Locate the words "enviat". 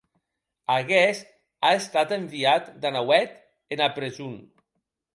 2.19-2.75